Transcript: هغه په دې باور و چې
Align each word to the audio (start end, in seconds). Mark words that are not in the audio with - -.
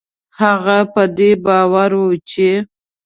هغه 0.39 0.77
په 0.93 1.03
دې 1.17 1.31
باور 1.45 1.91
و 2.01 2.05
چې 2.29 2.49